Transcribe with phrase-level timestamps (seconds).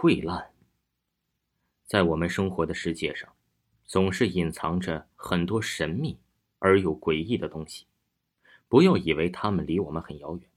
[0.00, 0.50] 溃烂。
[1.84, 3.28] 在我们生活的世界上，
[3.84, 6.16] 总是隐藏着很多神秘
[6.60, 7.84] 而又诡异的东西。
[8.68, 10.48] 不要以为他们离我们很遥远，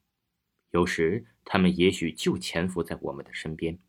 [0.70, 3.80] 有时他们也许就潜伏在我们的身边。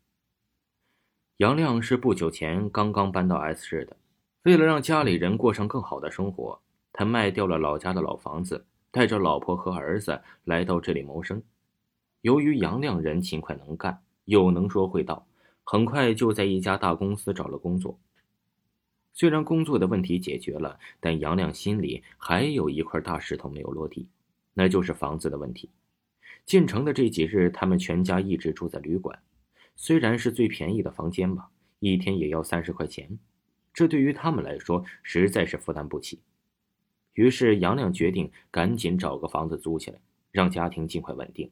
[1.37, 3.95] 杨亮是不久前刚刚搬到 S 市的，
[4.45, 6.59] 为了让家里人过上更好的生活，
[6.91, 11.43] 他卖掉了老家的老房子，带着老婆和儿子来到这里谋生。
[12.21, 15.27] 由于杨亮人勤快能干，又能说会道。
[15.63, 17.99] 很快就在一家大公司找了工作。
[19.13, 24.07] 虽然工作的问题解决了，但杨亮心里还有一块大石头没有落地，
[24.53, 25.69] 那就是房子的问题。
[26.45, 29.19] 进城的这几日，他们全家一直住在旅馆，
[29.75, 31.49] 虽然是最便宜的房间吧，
[31.79, 33.19] 一天也要三十块钱，
[33.73, 36.19] 这对于他们来说实在是负担不起。
[37.13, 39.99] 于是杨亮决定赶紧找个房子租起来，
[40.31, 41.51] 让家庭尽快稳定。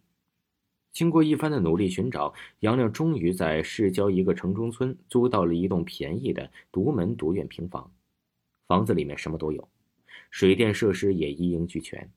[0.92, 7.92] 经过一番的努力寻找，杨亮终于在市郊一个城中村租到了一栋便宜的独门独院平房。
[8.68, 9.68] 房子里面什么都有，
[10.30, 12.10] 水电设施也一应俱全，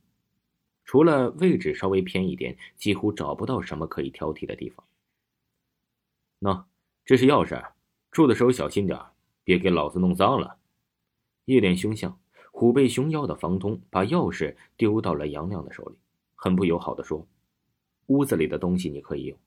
[0.85, 4.85] 除了位置稍微偏一点，几乎找不到什么可以挑剔的地方。
[6.41, 6.65] 喏，
[7.05, 7.65] 这是钥匙，
[8.11, 8.99] 住的时候小心点
[9.45, 10.57] 别给老子弄脏了。
[11.45, 12.19] 一脸凶相、
[12.51, 15.97] 虎背熊腰的房东把钥匙丢到了杨亮的手里，
[16.35, 17.27] 很不友好的说。
[18.07, 19.39] 屋子里的东西你可以用，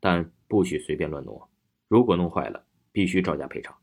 [0.00, 1.48] 但不许随便乱挪。
[1.88, 3.76] 如果弄坏了，必须照价赔偿。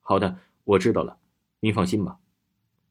[0.00, 1.18] 好的，我知道了。
[1.60, 2.18] 您放心吧。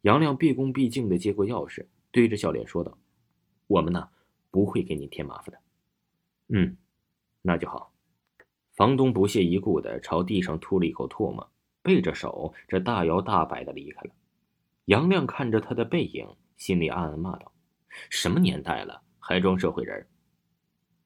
[0.02, 2.98] 杨亮毕恭毕敬的接过钥匙，对着笑脸说道
[3.68, 4.10] ：“我们呢，
[4.52, 5.60] 不会给您添麻烦的。”
[6.50, 6.76] 嗯，
[7.42, 7.94] 那就好。
[8.74, 11.48] 房东不屑一顾的朝地上吐了一口唾沫，
[11.82, 14.10] 背着手，这大摇大摆的离开了。
[14.86, 16.28] 杨亮看着他的背影，
[16.58, 17.52] 心里暗暗骂道
[18.10, 20.06] ：“什么年代了，还装社会人？”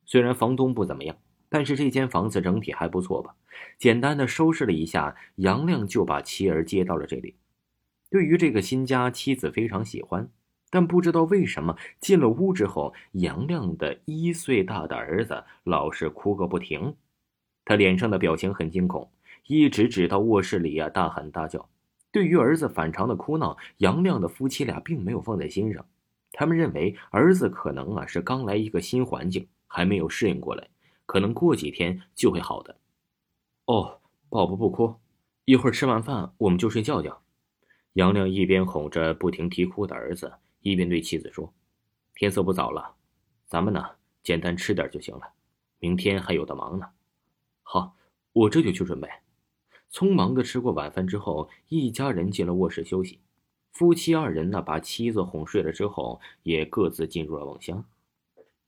[0.08, 1.16] 虽然房东不怎么样，
[1.50, 3.36] 但是这间房子整体还不错吧？
[3.78, 7.36] 简单的收拾了一下，杨亮就把妻儿接到了这里。
[8.10, 10.30] 对于这个新家，妻子非常喜欢，
[10.70, 16.96] 但不知道为什么进了屋之后，杨亮的一岁大的儿子老是哭个不停。
[17.66, 19.12] 他脸上的表情很惊恐，
[19.48, 21.68] 一直指到卧室里啊大喊大叫。
[22.14, 25.86] 对于儿子反常的哭闹，杨亮的夫妻俩并没有放在心上，
[26.32, 29.46] 他们认为儿子可能啊是刚来一个新环境。
[29.68, 30.68] 还没有适应过来，
[31.06, 32.76] 可能过几天就会好的。
[33.66, 34.96] 哦，宝宝不哭，
[35.46, 37.22] 一会儿吃完饭我们就睡觉觉。
[37.94, 41.54] 杨亮一边哄着不停啼哭的儿子，一边对妻子说
[42.16, 42.96] ：“天色不早了，
[43.46, 43.84] 咱们呢
[44.24, 45.34] 简单吃点就行了，
[45.80, 46.88] 明天还有的忙呢。”
[47.64, 47.96] 好，
[48.34, 49.10] 我这就去准备。
[49.92, 53.20] 匆忙的吃过晚饭之后，一家人进了卧室休息。
[53.72, 57.84] 夫妻二人呢把妻子哄睡了之后，也各自进入了梦乡。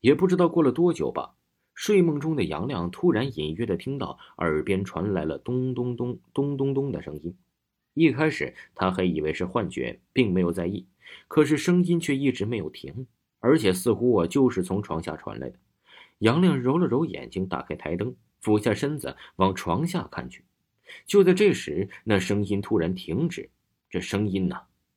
[0.02, 1.36] 也不知道过了多久吧，
[1.74, 7.36] 睡梦中的杨亮突然隐约的听到耳边传来了咚咚咚咚咚咚的声音。
[7.94, 10.86] 一开始他还以为是幻觉，并没有在意，
[11.28, 13.08] 可是声音却一直没有停，
[13.40, 15.58] 而且似乎我就是从床下传来的。
[16.20, 20.44] 杨亮揉了揉眼睛，打开台灯，俯下身子往床下看去。
[21.06, 23.50] 就在这时，那声音突然停止，
[23.90, 24.56] 这声音呢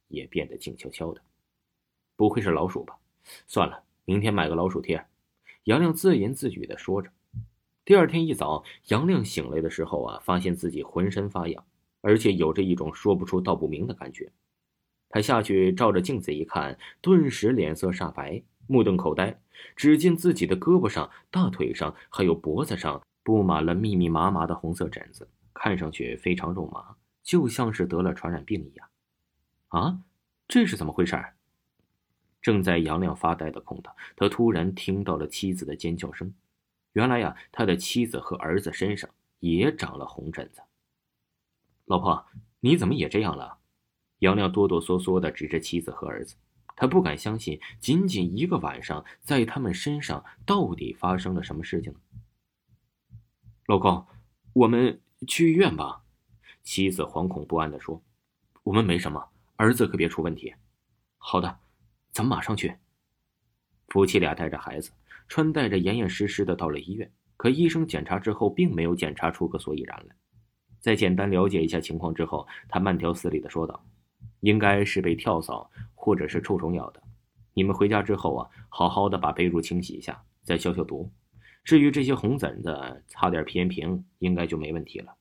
[0.08, 1.20] 也变得静悄悄的。
[2.16, 2.96] 不会是老鼠吧？
[3.46, 3.82] 算了。
[4.04, 5.06] 明天买个老鼠贴，
[5.64, 7.10] 杨亮自言自语的说着。
[7.84, 11.64] 第二天一早，杨亮醒来的时候啊，发现自己浑身发痒，
[12.00, 14.32] 而且有着一种说不出道不明的感觉。
[15.08, 19.40] 他下去照着镜子一看，顿时脸色煞白，目瞪口呆。
[19.76, 28.88] 只见自己的胳膊上、大腿上还有脖子上布满了密密麻麻的红色疹子，看上去非常肉麻，就像是得了传染病一样。
[29.68, 30.00] 啊，
[30.48, 31.16] 这是怎么回事？
[32.42, 36.34] 正在杨亮发呆的空档，他突然听到了妻子的尖叫声。
[36.92, 39.08] 原来呀，他的妻子和儿子身上
[39.38, 40.60] 也长了红疹子。
[41.86, 42.26] 老婆，
[42.60, 43.58] 你怎么也这样了？
[44.18, 46.36] 杨亮哆哆嗦嗦的指着妻子和儿子，
[46.76, 52.00] 他不敢相信，仅仅一个晚上，在他们身上到底发生了什么事情呢？
[53.66, 54.06] 老公，
[54.52, 56.02] 我们去医院吧。
[56.62, 58.02] 妻子惶恐不安的说
[58.62, 60.54] ：“我们没什么，儿子可别出问题。”
[61.18, 61.58] 好的。
[62.12, 62.74] 咱们马上去。
[63.88, 64.90] 夫妻俩带着孩子，
[65.28, 67.10] 穿戴着严严实实的到了医院。
[67.36, 70.14] 可医生检查之后，并没有检查出个所以然来。
[70.78, 73.84] 在简单了解一下情况之后，他慢条斯理的说道
[74.40, 77.02] ：“应该是被跳蚤或者是臭虫咬的。
[77.54, 81.10] 你们回家之后啊，好好的把被褥清洗一下，再消消毒。
[81.64, 85.14] 至于这些红疹子，擦点皮炎平，应该就没问题了。”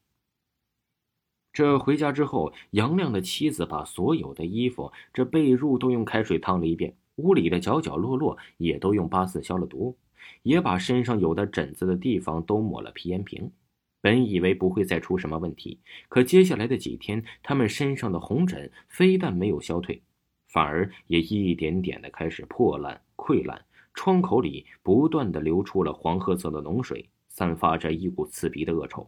[1.53, 9.97] 这回家之后，杨亮的妻子把所有的衣服、这被褥都用开水烫了一遍，屋里的角角落落也都用八四消了毒，
[10.43, 13.51] 也把身上有的疹子的地方都抹了皮炎平。
[13.99, 15.77] 本以为不会再出什么问题，
[16.07, 20.01] 可接下来的几天，他们身上的红疹非但没有消退，
[20.47, 23.63] 反而也一点点的开始破烂溃烂，
[23.93, 29.07] 窗口里不断的流出了黄褐色的脓水，散发着一股刺鼻的恶臭。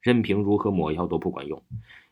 [0.00, 1.62] 任凭如何抹药都不管用。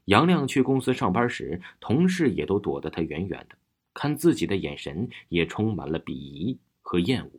[0.06, 3.56] 杨亮去公司上班时，同事也都躲得他远远的，
[3.92, 7.30] 看自己的眼神也充满了鄙夷和厌恶。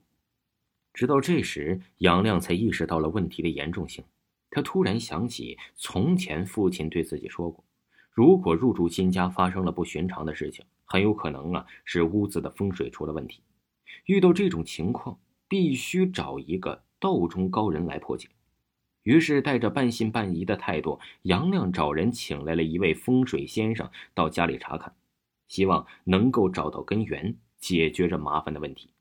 [0.94, 4.04] 直到这时，杨亮才意识到了问题的严重性。
[4.51, 7.63] 他突然想起从前父亲对自己说过
[8.12, 13.42] ：“如果入住新家发生了不寻常的事情，很有可能啊是屋子的风水出了问题。
[14.06, 18.28] 遇到这种情况，必须找一个道中高人来破解。”
[19.09, 24.94] 于是，带着半信半疑的态度，杨亮找人请来了一位风水先生到家里查看，
[25.47, 28.91] 希望能够找到根源，解决这麻烦的问题。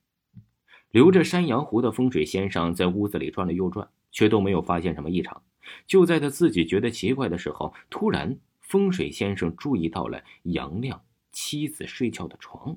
[0.91, 3.87] 留着山羊胡的风水先生在屋子里转了又转。
[4.11, 5.43] 却都没有发现什么异常。
[5.87, 12.75] 就在他自己觉得奇怪的时候，突然风水先生注意到了杨亮妻子睡觉的床。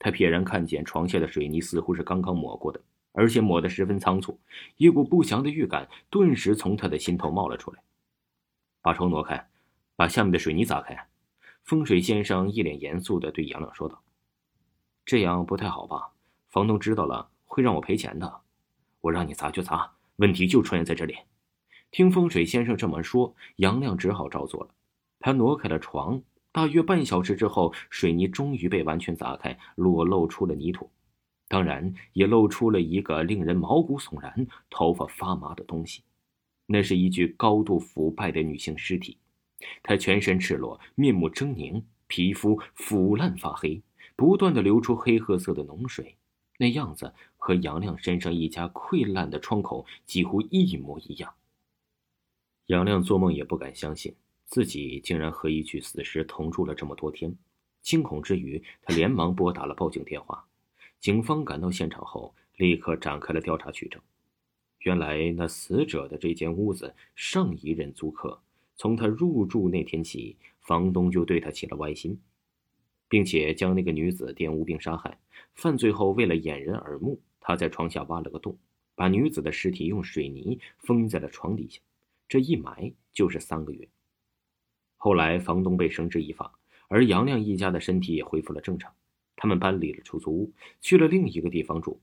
[0.00, 2.80] 他瞥然看见床下的水泥似乎是刚刚抹过的，
[3.16, 4.38] 而且抹得十分仓促。
[4.76, 7.82] 一股不祥的预感顿时从他的心头冒了出来。
[8.82, 9.48] 把床挪开，
[9.96, 11.08] 把下面的水泥砸开。
[11.64, 14.00] 风水先生一脸严肃地对杨亮说道
[15.04, 16.12] ：“这样不太好吧？
[16.48, 18.42] 房东知道了会让我赔钱的。
[19.00, 21.14] 我让你砸就砸。”问题就出现在这里。
[21.90, 24.70] 听风水先生这么说，杨亮只好照做了。
[25.20, 26.22] 他挪开了床，
[26.52, 30.90] 大约半小时之后，水泥终于被完全砸开，裸露出了泥土，
[31.48, 36.02] 当然也露出了一个令人毛骨悚然、头发发麻的东西。
[36.66, 39.16] 那是一具高度腐败的女性尸体，
[39.82, 43.80] 她全身赤裸，面目狰狞，皮肤腐烂发黑，
[44.16, 46.16] 不断的流出黑褐色的脓水。
[46.58, 51.34] 那样子和杨亮身上一家溃烂的窗口几乎一模一样。
[52.66, 54.12] 杨亮做梦也不敢相信，
[54.46, 57.36] 自己竟然和一具死尸同住了这么多天。
[57.82, 60.44] 惊恐之余，他连忙拨打了报警电话。
[61.06, 64.02] 警方赶到现场后，立刻展开了调查取证。
[64.80, 68.40] 原来，那死者的这间屋子，上一任租客
[68.74, 72.20] 从他入住那天起，房东就对他起了歪心。
[73.08, 75.16] 并且将那个女子玷污并杀害。
[75.54, 78.58] 犯罪后，为了掩人耳目，他在床下挖了个洞，
[78.96, 81.80] 把女子的尸体用水泥封在了床底下。
[82.26, 83.88] 这一埋就是三个月。
[84.96, 86.52] 后来，房东被绳之以法，
[86.88, 88.92] 而杨亮一家的身体也恢复了正常。
[89.36, 92.00] 他们搬离了出租屋，去了另一个地方住。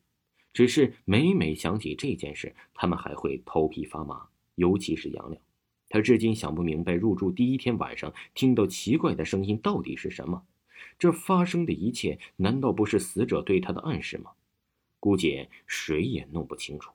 [0.54, 4.28] 只是每每想起这件事，他们还会头皮发麻。
[4.56, 5.42] 尤其是杨亮，
[5.90, 10.44] 他至今想不明白入住第一天晚上听到奇怪的声音到底是什么。
[11.00, 14.32] 这发生的一切，难道不是死者对他的暗示吗？
[15.00, 16.92] 估计谁也弄不清楚。